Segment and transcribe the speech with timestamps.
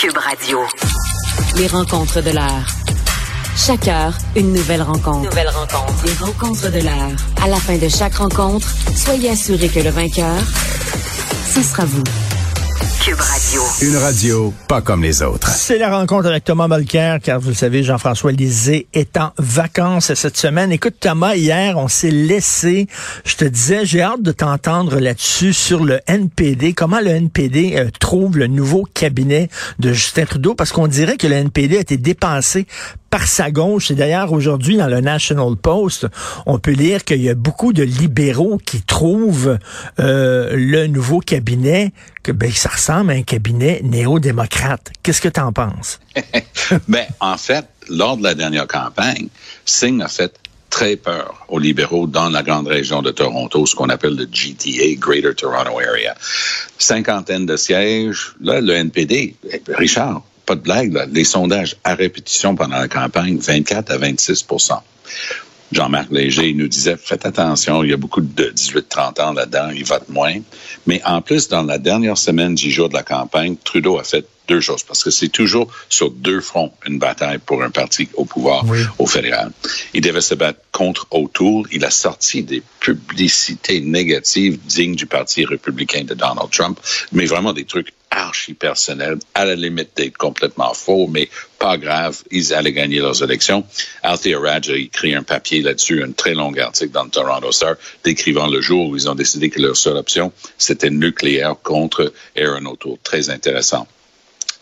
[0.00, 0.60] Cube Radio.
[1.56, 2.64] Les rencontres de l'heure.
[3.54, 5.28] Chaque heure, une nouvelle rencontre.
[5.28, 6.06] Nouvelle rencontre.
[6.06, 7.16] Les rencontres de l'heure.
[7.42, 8.66] À la fin de chaque rencontre,
[8.96, 10.38] soyez assurés que le vainqueur,
[11.54, 12.02] ce sera vous.
[13.00, 13.62] Cube Radio.
[13.80, 15.48] Une radio pas comme les autres.
[15.48, 20.12] C'est la rencontre avec Thomas Mulcair, car vous le savez, Jean-François Lisée est en vacances
[20.12, 20.70] cette semaine.
[20.70, 22.88] Écoute, Thomas, hier, on s'est laissé,
[23.24, 27.88] je te disais, j'ai hâte de t'entendre là-dessus sur le NPD, comment le NPD euh,
[27.98, 29.48] trouve le nouveau cabinet
[29.78, 32.66] de Justin Trudeau, parce qu'on dirait que le NPD a été dépensé
[33.10, 33.90] par sa gauche.
[33.90, 36.06] Et d'ailleurs, aujourd'hui, dans le National Post,
[36.46, 39.58] on peut lire qu'il y a beaucoup de libéraux qui trouvent
[39.98, 41.92] euh, le nouveau cabinet
[42.22, 44.92] que ben, ça ressemble à un cabinet néo-démocrate.
[45.02, 46.00] Qu'est-ce que tu en penses?
[46.88, 49.28] ben, en fait, lors de la dernière campagne,
[49.64, 50.32] Singh a fait
[50.70, 54.94] très peur aux libéraux dans la grande région de Toronto, ce qu'on appelle le GTA,
[54.96, 56.14] Greater Toronto Area.
[56.78, 58.34] Cinquantaine de sièges.
[58.40, 59.34] Là, le NPD,
[59.68, 64.80] Richard, pas de blague, les sondages à répétition pendant la campagne, 24 à 26%
[65.70, 69.84] Jean-Marc Léger nous disait, faites attention, il y a beaucoup de 18-30 ans là-dedans, ils
[69.84, 70.34] votent moins.
[70.88, 74.26] Mais en plus, dans la dernière semaine, dix jours de la campagne, Trudeau a fait
[74.50, 78.24] deux choses, parce que c'est toujours sur deux fronts une bataille pour un parti au
[78.24, 78.64] pouvoir
[78.98, 79.52] au fédéral.
[79.94, 81.66] Il devait se battre contre O'Toole.
[81.70, 86.80] Il a sorti des publicités négatives dignes du Parti républicain de Donald Trump,
[87.12, 91.28] mais vraiment des trucs archi personnels, à la limite d'être complètement faux, mais
[91.60, 93.64] pas grave, ils allaient gagner leurs élections.
[94.02, 97.76] Althea Raj a écrit un papier là-dessus, un très long article dans le Toronto Star,
[98.02, 102.66] décrivant le jour où ils ont décidé que leur seule option, c'était nucléaire contre Aaron
[102.66, 102.98] O'Toole.
[103.04, 103.86] Très intéressant.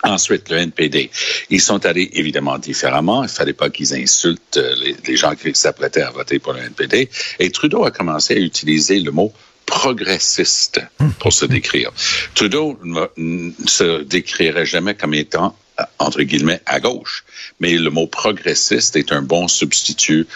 [0.05, 1.11] Ensuite, le NPD.
[1.51, 3.25] Ils sont allés évidemment différemment.
[3.25, 4.75] Il fallait pas qu'ils insultent euh,
[5.07, 7.11] les, gens qui s'apprêtaient à voter pour le NPD.
[7.41, 9.33] Et Trudeau a commencé à utiliser le mot
[9.67, 10.81] progressiste
[11.19, 11.91] pour se décrire.
[12.35, 12.79] Trudeau
[13.17, 17.25] ne se décrirait jamais comme étant euh, entre guillemets à gauche,
[17.59, 20.27] mais le mot progressiste est un bon substitut.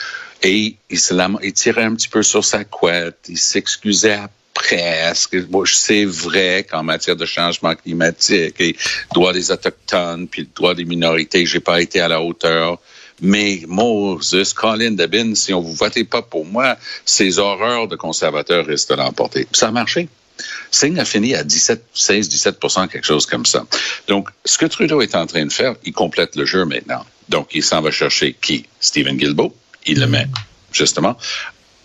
[0.43, 4.19] Et il, se il tirait un petit peu sur sa couette, il s'excusait
[4.55, 5.37] presque.
[5.67, 8.77] C'est vrai qu'en matière de changement climatique et
[9.15, 12.79] droit des autochtones puis droit des minorités, j'ai pas été à la hauteur.
[13.21, 18.67] Mais Moses, Colin Debin, si on vous votez pas pour moi, ces horreurs de conservateurs
[18.67, 19.47] restent de l'emporter.
[19.53, 20.09] Ça a marché.
[20.71, 23.65] Singh a fini à 17, 16, 17% quelque chose comme ça.
[24.09, 27.05] Donc, ce que Trudeau est en train de faire, il complète le jeu maintenant.
[27.29, 28.67] Donc, il s'en va chercher qui?
[28.81, 29.55] Stephen Guilbeault.
[29.87, 30.27] Il le met,
[30.73, 31.17] justement.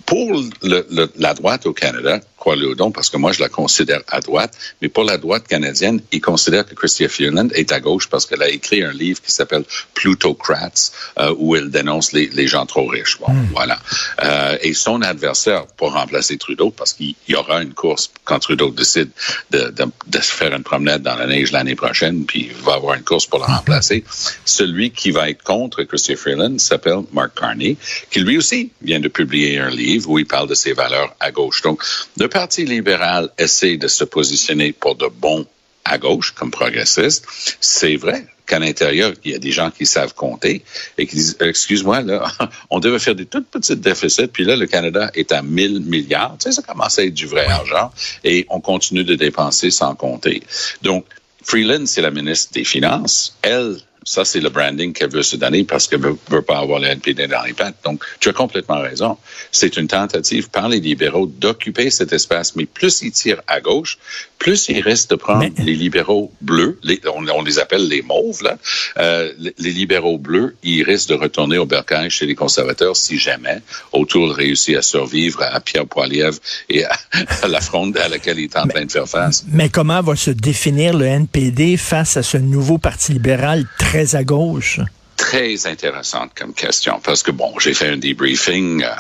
[0.06, 2.22] Pour la droite au Canada,
[2.56, 6.22] non, parce que moi, je la considère à droite, mais pour la droite canadienne, il
[6.22, 9.64] considère que Christia Freeland est à gauche parce qu'elle a écrit un livre qui s'appelle
[9.94, 13.18] Plutocrats, euh, où elle dénonce les, les, gens trop riches.
[13.20, 13.48] Bon, Hmm.
[13.52, 13.80] voilà.
[14.24, 18.72] Euh, et son adversaire pour remplacer Trudeau, parce qu'il y aura une course quand Trudeau
[18.72, 19.10] décide
[19.52, 22.74] de, de, de se faire une promenade dans la neige l'année prochaine, puis il va
[22.76, 24.04] avoir une course pour le remplacer.
[24.46, 27.78] Celui qui va être contre Christia Freeland s'appelle Mark Carney,
[28.10, 31.32] qui lui aussi vient de publier un livre où il parle de ses valeurs à
[31.32, 31.62] gauche.
[31.62, 31.82] Donc,
[32.18, 35.48] le Parti libéral essaie de se positionner pour de bons
[35.84, 37.26] à gauche comme progressiste.
[37.60, 40.64] C'est vrai qu'à l'intérieur, il y a des gens qui savent compter
[41.00, 42.32] et qui disent, excuse-moi, là,
[42.70, 46.38] on devait faire des toutes petites déficits, puis là, le Canada est à 1000 milliards.
[46.40, 47.92] Tu sais, ça commence à être du vrai argent
[48.24, 50.44] et on continue de dépenser sans compter.
[50.84, 51.06] Donc,
[51.44, 53.36] Freeland, c'est la ministre des Finances.
[53.42, 56.80] Elle, ça, c'est le branding qu'elle veut se donner parce qu'elle ne veut pas avoir
[56.80, 57.76] le NPD dans les pattes.
[57.84, 59.18] Donc, tu as complètement raison.
[59.52, 62.56] C'est une tentative par les libéraux d'occuper cet espace.
[62.56, 63.98] Mais plus ils tirent à gauche,
[64.40, 66.80] plus ils risquent de prendre Mais- les libéraux bleus.
[66.84, 68.58] Les, on, on les appelle les mauves, là.
[68.98, 73.62] Euh, les, libéraux bleus, ils risquent de retourner au bercail chez les conservateurs si jamais
[73.92, 76.40] O'Toole réussit à survivre à Pierre Poilievre
[76.70, 76.98] et à,
[77.44, 79.44] à la fronde à laquelle il est en train de faire face.
[79.52, 84.24] Mais comment va se définir le NPD face à ce nouveau parti libéral très à
[84.24, 84.80] gauche?
[85.18, 88.92] très intéressante comme question parce que bon, j'ai fait un debriefing euh,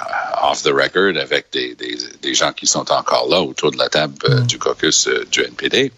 [0.44, 3.88] off the record avec des, des, des, gens qui sont encore là autour de la
[3.88, 5.91] table euh, du caucus euh, du NPD.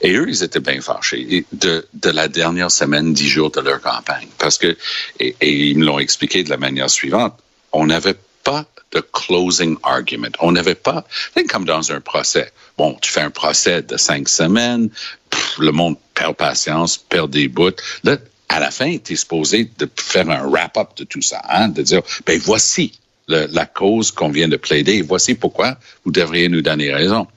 [0.00, 3.82] Et eux, ils étaient bien fâchés de, de la dernière semaine, dix jours de leur
[3.82, 4.28] campagne.
[4.38, 4.76] Parce que,
[5.20, 7.38] et, et ils me l'ont expliqué de la manière suivante,
[7.72, 10.32] on n'avait pas de closing argument.
[10.40, 11.04] On n'avait pas,
[11.36, 12.50] c'est comme dans un procès.
[12.76, 14.88] Bon, tu fais un procès de cinq semaines,
[15.28, 17.70] pff, le monde perd patience, perd des bouts.
[18.04, 18.16] Là,
[18.50, 21.82] à la fin, tu es supposé de faire un wrap-up de tout ça, hein, de
[21.82, 22.92] dire, ben voici
[23.28, 27.28] la cause qu'on vient de plaider, voici pourquoi vous devriez nous donner raison.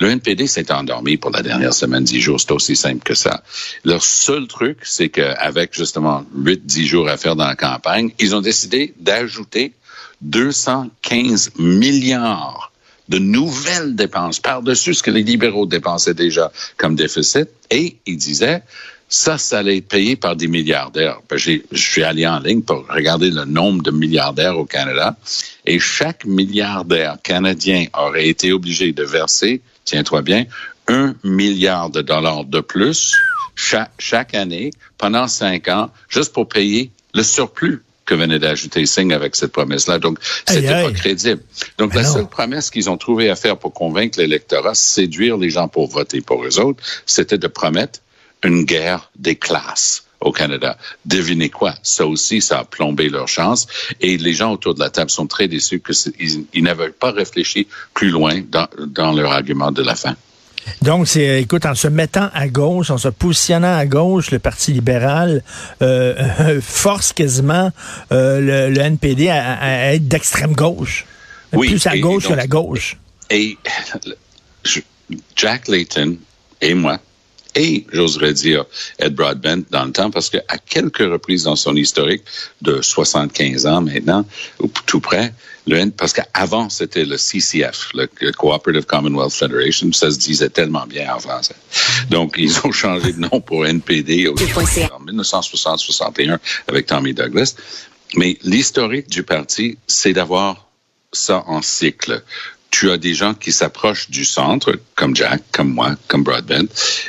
[0.00, 2.40] Le NPD s'est endormi pour la dernière semaine, dix jours.
[2.40, 3.42] C'est aussi simple que ça.
[3.84, 8.34] Leur seul truc, c'est qu'avec justement huit, dix jours à faire dans la campagne, ils
[8.34, 9.72] ont décidé d'ajouter
[10.20, 12.72] 215 milliards
[13.08, 17.48] de nouvelles dépenses par-dessus ce que les libéraux dépensaient déjà comme déficit.
[17.70, 18.62] Et ils disaient,
[19.12, 21.20] Ça, ça allait être payé par des milliardaires.
[21.28, 25.16] Ben, je suis allé en ligne pour regarder le nombre de milliardaires au Canada
[25.66, 30.46] et chaque milliardaire canadien aurait été obligé de verser, tiens-toi bien,
[30.86, 33.16] un milliard de dollars de plus
[33.56, 39.12] chaque, chaque année pendant cinq ans juste pour payer le surplus que venait d'ajouter Singh
[39.12, 39.98] avec cette promesse-là.
[39.98, 41.42] Donc, c'était pas crédible.
[41.78, 45.68] Donc, la seule promesse qu'ils ont trouvé à faire pour convaincre l'électorat, séduire les gens
[45.68, 48.00] pour voter pour eux autres, c'était de promettre
[48.44, 50.76] une guerre des classes au Canada.
[51.06, 51.74] Devinez quoi?
[51.82, 53.66] Ça aussi, ça a plombé leur chance.
[54.00, 57.66] Et les gens autour de la table sont très déçus qu'ils ils, n'avaient pas réfléchi
[57.94, 60.14] plus loin dans, dans leur argument de la fin.
[60.82, 64.72] Donc, c'est, écoute, en se mettant à gauche, en se positionnant à gauche, le Parti
[64.72, 65.42] libéral
[65.80, 67.72] euh, force quasiment
[68.12, 71.06] euh, le, le, NPD à, à être d'extrême gauche.
[71.54, 72.98] Oui, plus à gauche que la gauche.
[73.30, 73.56] Et
[75.34, 76.16] Jack Layton
[76.60, 76.98] et moi,
[77.54, 78.64] et j'oserais dire
[78.98, 82.22] Ed Broadbent dans le temps, parce qu'à quelques reprises dans son historique
[82.62, 84.24] de 75 ans maintenant,
[84.60, 85.32] ou tout près,
[85.66, 91.14] le, parce qu'avant c'était le CCF, le Cooperative Commonwealth Federation, ça se disait tellement bien
[91.14, 91.56] en français.
[92.10, 96.38] Donc ils ont changé de nom pour NPD en 1960-61
[96.68, 97.54] avec Tommy Douglas.
[98.16, 100.68] Mais l'historique du parti, c'est d'avoir
[101.12, 102.22] ça en cycle
[102.70, 106.68] tu as des gens qui s'approchent du centre, comme Jack, comme moi, comme Broadbent,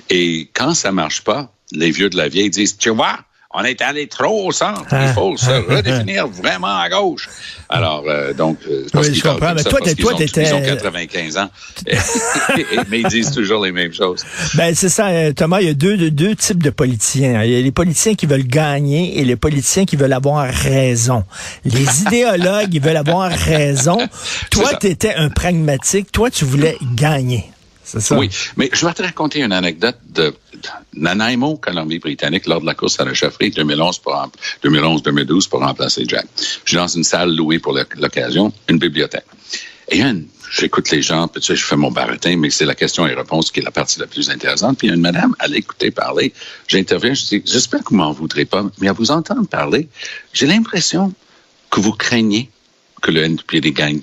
[0.09, 3.19] et quand ça marche pas, les vieux de la vieille disent, tu vois,
[3.53, 4.85] on est allé trop au centre.
[4.91, 5.13] Il ah.
[5.13, 7.29] faut se redéfinir vraiment à gauche.
[7.69, 9.53] Alors, euh, donc, euh, parce oui, je comprends.
[9.53, 10.43] Mais toi, toi, t'étais...
[10.43, 11.49] Ils ont 95 ans.
[12.89, 14.23] mais ils disent toujours les mêmes choses.
[14.55, 15.61] Ben, c'est ça, euh, Thomas.
[15.61, 17.43] Il y a deux, deux, types de politiciens.
[17.43, 21.23] Il y a les politiciens qui veulent gagner et les politiciens qui veulent avoir raison.
[21.65, 23.97] Les idéologues, ils veulent avoir raison.
[24.49, 26.11] Toi, t'étais un pragmatique.
[26.11, 27.51] Toi, tu voulais gagner.
[28.11, 30.33] Oui, mais je vais te raconter une anecdote de
[30.93, 36.25] Nanaimo, Colombie-Britannique, lors de la course à la chefferie 2011-2012 pour remplacer Jack.
[36.65, 39.25] Je suis dans une salle louée pour l'occasion, une bibliothèque.
[39.89, 40.01] Et
[40.51, 43.51] j'écoute les gens, puis tu je fais mon baratin, mais c'est la question et réponse
[43.51, 44.77] qui est la partie la plus intéressante.
[44.77, 46.33] Puis une madame, elle écouté parler.
[46.67, 49.89] J'interviens, je dis, j'espère que vous m'en voudrez pas, mais à vous entendre parler,
[50.33, 51.13] j'ai l'impression
[51.69, 52.49] que vous craignez
[53.01, 54.01] que le NPD gagne.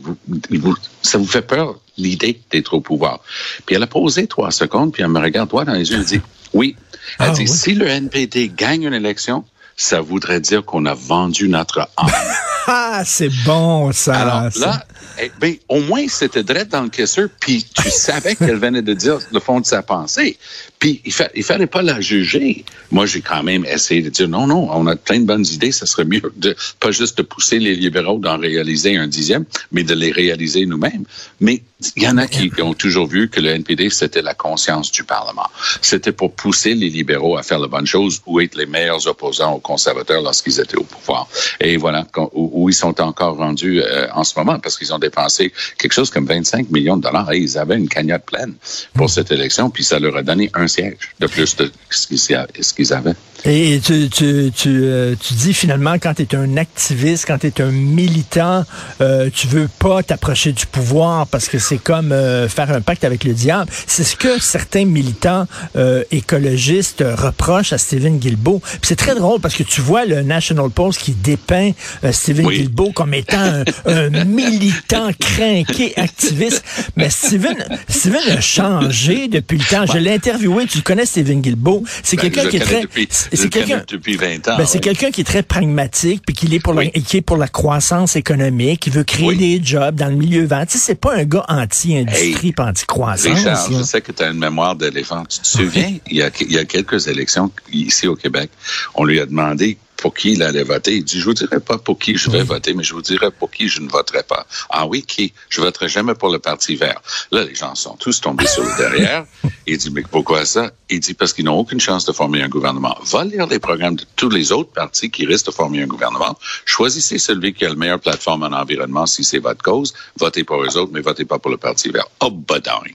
[1.03, 3.21] ça vous fait peur, l'idée d'être au pouvoir.
[3.67, 6.05] Puis elle a posé trois secondes, puis elle me regarde droit dans les yeux, elle
[6.05, 6.21] dit,
[6.55, 6.77] oui.
[7.19, 9.45] Elle ah, dit, si le NPD gagne une élection,
[9.77, 12.11] ça voudrait dire qu'on a vendu notre âme.
[12.67, 14.15] ah, c'est bon, ça.
[14.15, 14.85] Alors là,
[15.21, 18.95] eh, ben, au moins, c'était direct dans le caisseur, puis tu savais qu'elle venait de
[18.95, 20.39] dire le fond de sa pensée.
[20.79, 22.65] Puis il, fa il fallait pas la juger.
[22.91, 25.73] Moi, j'ai quand même essayé de dire non, non, on a plein de bonnes idées.
[25.73, 29.83] Ça serait mieux de pas juste de pousser les libéraux d'en réaliser un dixième, mais
[29.83, 31.05] de les réaliser nous-mêmes.
[31.41, 31.63] Mais
[31.97, 35.05] il y en a qui ont toujours vu que le NPD, c'était la conscience du
[35.05, 35.47] Parlement.
[35.81, 39.55] C'était pour pousser les libéraux à faire la bonne chose ou être les meilleurs opposants
[39.55, 41.29] aux conservateurs lorsqu'ils étaient au pouvoir.
[41.61, 45.53] Et voilà où, ils sont encore rendus euh, en ce moment parce qu'ils ont dépensé
[45.79, 47.33] quelque chose comme 25 millions de dollars.
[47.33, 48.55] Et ils avaient une cagnotte pleine
[48.95, 52.93] pour cette élection, puis ça leur a donné un siège de plus de ce qu'ils
[52.93, 53.15] avaient.
[53.45, 57.47] Et tu, tu, tu, euh, tu dis finalement, quand tu es un activiste, quand tu
[57.47, 58.65] es un militant,
[59.01, 63.05] euh, tu veux pas t'approcher du pouvoir parce que c'est comme euh, faire un pacte
[63.05, 63.71] avec le diable.
[63.87, 65.47] C'est ce que certains militants
[65.77, 68.61] euh, écologistes reprochent à Stephen Guilbeault.
[68.83, 71.71] C'est très drôle parce que tu vois le National Post qui dépeint
[72.11, 72.59] Stephen oui.
[72.59, 76.65] Guilbeault comme étant un, un militant craqué, activiste.
[76.97, 77.57] Mais Stephen,
[77.89, 79.87] Stephen a changé depuis le temps.
[79.87, 80.67] Je l'ai interviewé.
[80.67, 81.85] Tu connais Stephen Guilbeault.
[82.03, 84.57] C'est ben, quelqu'un qui est très c'est quelqu'un depuis 20 ans.
[84.59, 87.37] Ben, c'est quelqu'un qui est très pragmatique puis qui est pour la, qui est pour
[87.37, 90.65] la croissance économique, qui veut créer des jobs dans le milieu vent.
[90.65, 93.37] Tu sais, c'est pas un gars anti-industrie, hey, anti-croissance.
[93.37, 95.25] Richard, je sais que tu as une mémoire d'éléphant.
[95.25, 98.51] Tu te souviens, il y, a, il y a quelques élections ici au Québec,
[98.95, 100.97] on lui a demandé pour qui il allait voter.
[100.97, 103.31] Il dit, je vous dirai pas pour qui je vais voter, mais je vous dirai
[103.31, 104.47] pour qui je ne voterai pas.
[104.71, 105.33] Ah oui, qui?
[105.51, 107.03] Je voterai jamais pour le Parti vert.
[107.33, 109.27] Là, les gens sont tous tombés sur le derrière.
[109.67, 110.71] Il dit, mais pourquoi ça?
[110.89, 112.97] Il dit, parce qu'ils n'ont aucune chance de former un gouvernement.
[113.05, 116.39] Va lire les programmes de tous les autres partis qui risquent de former un gouvernement.
[116.65, 119.93] Choisissez celui qui a la meilleure plateforme en environnement si c'est votre cause.
[120.17, 122.07] Votez pour eux autres, mais votez pas pour le Parti vert.
[122.21, 122.95] Oh, badang.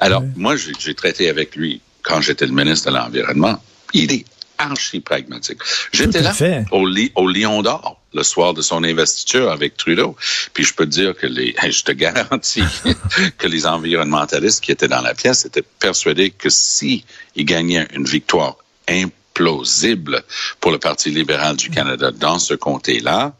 [0.00, 3.58] Alors, moi, j'ai traité avec lui quand j'étais le ministre de l'Environnement.
[3.94, 4.24] Il est
[4.70, 5.58] archi pragmatique.
[5.92, 6.32] J'étais là
[6.70, 10.16] au, au Lion d'Or le soir de son investiture avec Trudeau.
[10.52, 12.64] Puis je peux te dire que les, je te garantis
[13.38, 17.04] que les environnementalistes qui étaient dans la pièce étaient persuadés que si
[17.36, 18.56] il gagnait une victoire
[18.88, 20.22] implausible
[20.60, 23.34] pour le Parti libéral du Canada dans ce comté-là,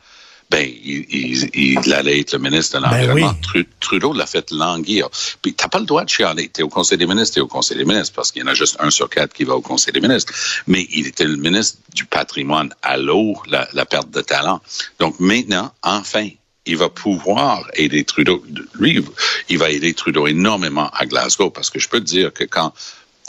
[0.52, 3.32] ben, il, il, il, allait être le ministre de l'Environnement.
[3.32, 3.66] Ben oui.
[3.80, 5.08] Trudeau l'a fait languir.
[5.40, 6.50] Puis t'as pas le droit de chialer.
[6.50, 8.54] T'es au Conseil des ministres, t'es au Conseil des ministres, parce qu'il y en a
[8.54, 10.32] juste un sur quatre qui va au Conseil des ministres.
[10.66, 14.60] Mais il était le ministre du patrimoine à l'eau, la, la perte de talent.
[14.98, 16.28] Donc maintenant, enfin,
[16.66, 18.44] il va pouvoir aider Trudeau.
[18.74, 19.02] Lui,
[19.48, 22.74] il va aider Trudeau énormément à Glasgow, parce que je peux te dire que quand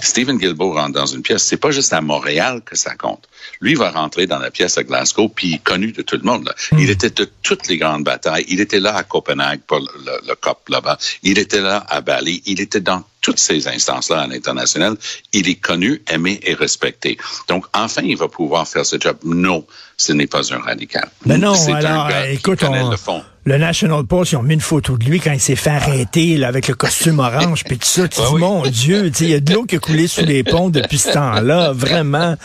[0.03, 3.27] Stephen Guilbeault rentre dans une pièce, c'est pas juste à Montréal que ça compte.
[3.61, 6.45] Lui va rentrer dans la pièce à Glasgow, puis connu de tout le monde.
[6.45, 6.55] Là.
[6.71, 6.79] Hmm.
[6.79, 8.45] Il était de toutes les grandes batailles.
[8.47, 9.87] Il était là à Copenhague pour le,
[10.27, 10.97] le COP là-bas.
[11.23, 12.41] Il était là à Bali.
[12.45, 14.95] Il était dans toutes ces instances-là à l'international.
[15.31, 17.17] Il est connu, aimé et respecté.
[17.47, 19.17] Donc, enfin, il va pouvoir faire ce job.
[19.23, 19.65] Non,
[19.97, 21.09] ce n'est pas un radical.
[21.25, 24.97] Mais non, alors, écoute, on, le fond le National Post, ils ont mis une photo
[24.97, 28.07] de lui quand il s'est fait arrêter là, avec le costume orange, puis tout ça.
[28.07, 30.69] Tu dis, mon Dieu, il y a de l'eau qui a coulé sous les ponts
[30.69, 32.35] depuis ce temps-là, vraiment.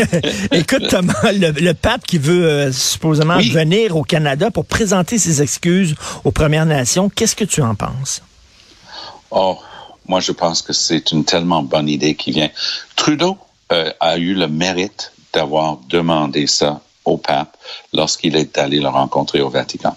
[0.52, 5.94] Écoute, Thomas, le, pape qui veut euh, supposément venir au Canada pour présenter ses excuses
[6.22, 8.22] aux Premières Nations, qu'est-ce que tu en penses?
[9.30, 9.58] Oh,
[10.12, 12.50] moi, je pense que c'est une tellement bonne idée qui vient.
[12.96, 13.38] Trudeau
[13.72, 17.56] euh, a eu le mérite d'avoir demandé ça au pape
[17.92, 19.96] lorsqu'il est allé le rencontrer au Vatican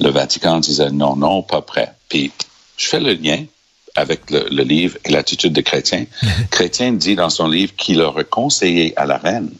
[0.00, 1.92] le Vatican disait non, non, pas prêt.
[2.08, 2.32] Puis
[2.76, 3.44] je fais le lien
[3.94, 6.06] avec le, livre et l'attitude des chrétiens.
[6.50, 9.50] Chrétien dit dans son livre qu'il aurait conseillé à la reine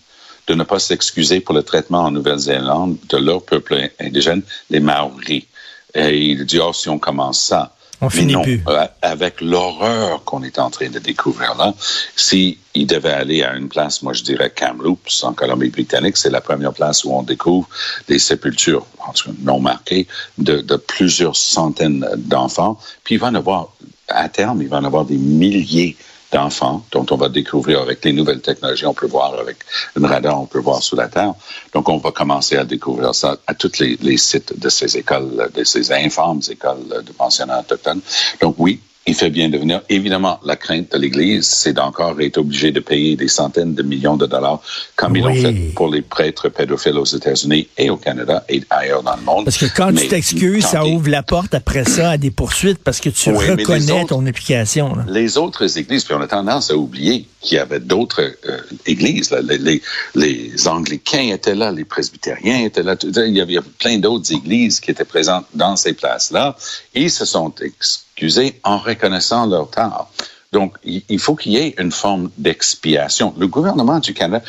[0.46, 5.44] de ne pas s'excuser pour le traitement en Nouvelle-Zélande de leur peuple indigène, les Maoris.
[5.94, 8.62] Et il dit, oh, si on commence ça, on finit plus.
[8.68, 11.74] Euh, avec l'horreur qu'on est en train de découvrir là,
[12.16, 16.40] si il devait aller à une place, moi je dirais Kamloops en Colombie-Britannique, c'est la
[16.40, 17.68] première place où on découvre
[18.08, 18.86] des sépultures
[19.42, 20.06] non marquées
[20.38, 22.78] de, de plusieurs centaines d'enfants.
[23.04, 23.68] Puis il va en avoir,
[24.08, 25.96] à terme, il va en avoir des milliers
[26.32, 28.86] d'enfants dont on va découvrir avec les nouvelles technologies.
[28.86, 29.58] On peut voir avec
[29.96, 31.34] une radar, on peut voir sous la terre.
[31.74, 35.50] Donc, on va commencer à découvrir ça à tous les, les sites de ces écoles,
[35.54, 38.00] de ces infâmes écoles de pensionnats autochtones.
[38.40, 39.80] Donc, oui, il fait bien de venir.
[39.88, 44.16] Évidemment, la crainte de l'Église, c'est d'encore être obligé de payer des centaines de millions
[44.16, 44.60] de dollars,
[44.94, 49.02] comme ils l'ont fait pour les prêtres pédophiles aux États-Unis et au Canada et ailleurs
[49.02, 49.44] dans le monde.
[49.44, 53.00] Parce que quand tu t'excuses, ça ouvre la porte après ça à des poursuites parce
[53.00, 54.96] que tu reconnais ton application.
[55.08, 59.34] Les autres églises, puis on a tendance à oublier qu'il y avait d'autres euh, églises.
[59.42, 59.82] Les, les,
[60.14, 62.96] les, Anglicains étaient là, les presbytériens étaient là.
[63.02, 66.54] Il y avait plein d'autres églises qui étaient présentes dans ces places-là.
[66.94, 67.52] Ils se sont
[68.64, 70.10] en reconnaissant leur tort.
[70.52, 73.32] Donc, il faut qu'il y ait une forme d'expiation.
[73.38, 74.44] Le gouvernement du Canada,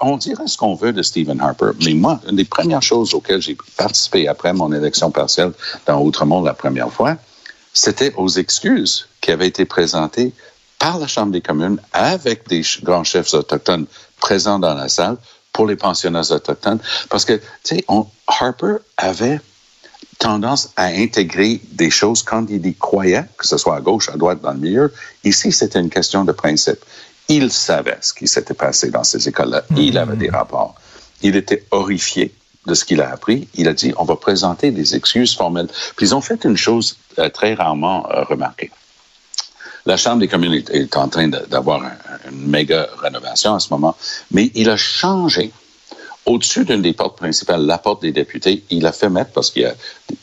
[0.00, 3.42] on dirait ce qu'on veut de Stephen Harper, mais moi, une des premières choses auxquelles
[3.42, 5.52] j'ai participé après mon élection partielle
[5.84, 7.16] dans Outremont la première fois,
[7.72, 10.32] c'était aux excuses qui avaient été présentées
[10.78, 13.86] par la Chambre des communes avec des grands chefs autochtones
[14.20, 15.16] présents dans la salle
[15.52, 16.78] pour les pensionnats autochtones.
[17.08, 17.84] Parce que, tu sais,
[18.28, 19.40] Harper avait
[20.18, 24.16] tendance à intégrer des choses quand il y croyait, que ce soit à gauche, à
[24.16, 24.92] droite, dans le milieu.
[25.24, 26.78] Ici, c'était une question de principe.
[27.28, 29.64] Il savait ce qui s'était passé dans ces écoles-là.
[29.76, 30.74] Il avait des rapports.
[31.22, 32.32] Il était horrifié
[32.66, 33.48] de ce qu'il a appris.
[33.54, 35.68] Il a dit, on va présenter des excuses formelles.
[35.96, 38.70] Puis ils ont fait une chose euh, très rarement euh, remarquée.
[39.86, 41.80] La Chambre des communes est, en train d'avoir
[42.28, 43.96] une méga rénovation en ce moment,
[44.32, 45.52] mais il a changé
[46.26, 49.62] au-dessus d'une des portes principales, la porte des députés, il a fait mettre, parce qu'il
[49.62, 49.74] y a,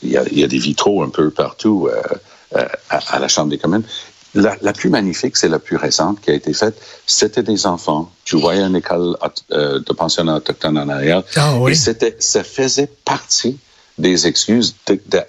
[0.02, 2.00] il y a, il y a des vitraux un peu partout euh,
[2.56, 3.82] euh, à, à, la Chambre des communes,
[4.34, 6.80] la, la plus magnifique, c'est la plus récente qui a été faite.
[7.06, 8.10] C'était des enfants.
[8.24, 9.16] Tu voyais une école
[9.52, 11.22] euh, de pensionnat autochtone en arrière.
[11.36, 11.72] Ah, oui.
[11.72, 13.58] Et c'était, ça faisait partie
[13.96, 14.74] des excuses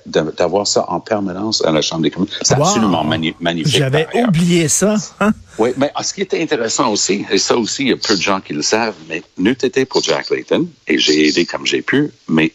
[0.05, 2.29] d'avoir ça en permanence à la Chambre des communes.
[2.41, 3.77] C'est absolument magnifique.
[3.77, 4.95] J'avais oublié ça.
[5.19, 5.33] Hein?
[5.59, 8.21] Oui, mais ce qui était intéressant aussi, et ça aussi, il y a peu de
[8.21, 11.81] gens qui le savent, mais n'eût été pour Jack Layton, et j'ai aidé comme j'ai
[11.81, 12.51] pu, mais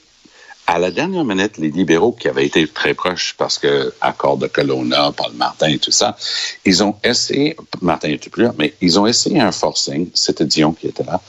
[0.66, 4.46] à la dernière minute, les libéraux qui avaient été très proches parce que accord de
[4.46, 6.16] Colonna, Paul Martin et tout ça,
[6.64, 10.72] ils ont essayé, Martin n'était plus là, mais ils ont essayé un forcing, c'était Dion
[10.72, 11.20] qui était là,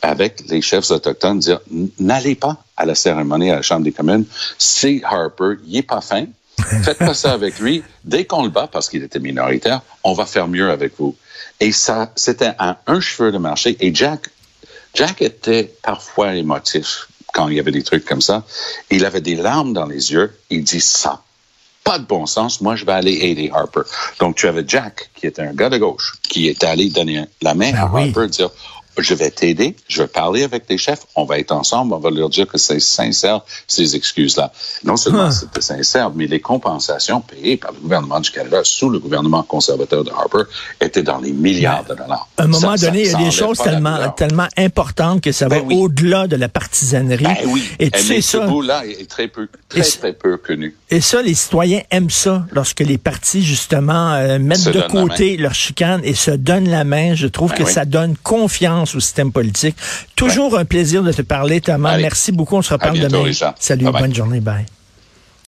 [0.00, 1.60] avec les chefs autochtones, dire
[1.98, 4.24] n'allez pas à la cérémonie à la Chambre des communes.
[4.58, 6.26] C'est Harper, il est pas fin.
[6.82, 7.82] Faites pas ça avec lui.
[8.04, 11.14] Dès qu'on le bat parce qu'il était minoritaire, on va faire mieux avec vous.
[11.60, 13.76] Et ça, c'était un, un cheveu de marché.
[13.80, 14.28] Et Jack,
[14.94, 18.44] Jack était parfois émotif quand il y avait des trucs comme ça.
[18.90, 20.34] Il avait des larmes dans les yeux.
[20.50, 21.22] Il dit ça.
[21.84, 22.60] Pas de bon sens.
[22.62, 23.82] Moi, je vais aller aider Harper.
[24.18, 27.54] Donc, tu avais Jack, qui était un gars de gauche, qui était allé donner la
[27.54, 28.50] main à ben Harper, dire
[29.02, 32.10] je vais t'aider, je vais parler avec les chefs, on va être ensemble, on va
[32.10, 34.52] leur dire que c'est sincère, ces excuses-là.
[34.84, 35.30] Non seulement Ah.
[35.30, 40.04] c'était sincère, mais les compensations payées par le gouvernement du Canada sous le gouvernement conservateur
[40.04, 40.42] de Harper
[40.80, 42.28] étaient dans les milliards de dollars.
[42.36, 45.48] À un moment Ça- donné, il y a des choses tellement, tellement importantes que ça
[45.48, 45.74] va Ben oui.
[45.76, 47.24] au-delà de la partisanerie.
[47.24, 48.46] Ben oui, Et tu mais sais ce ça.
[48.46, 50.74] bout-là est très peu, très, c'est- très peu connu.
[50.90, 55.36] Et ça, les citoyens aiment ça lorsque les partis, justement, euh, mettent Se de côté
[55.36, 57.14] leur chicane et se donnent la main.
[57.14, 57.72] Je trouve Ben que oui.
[57.72, 59.76] ça donne confiance au système politique.
[60.14, 61.90] Toujours un plaisir de te parler, Thomas.
[61.92, 62.02] Allez.
[62.02, 62.56] Merci beaucoup.
[62.56, 63.24] On se reparle bientôt, demain.
[63.24, 63.54] Richard.
[63.58, 64.02] Salut, Bye bye.
[64.02, 64.40] bonne journée.
[64.40, 64.66] Bye.